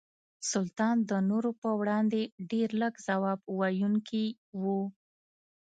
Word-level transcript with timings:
سلطان 0.51 0.97
د 1.09 1.11
نورو 1.29 1.51
په 1.61 1.69
وړاندې 1.79 2.21
ډېر 2.51 2.69
لږ 2.81 2.93
ځواب 3.07 3.39
ویونکي 3.59 4.25
وو. 4.61 4.81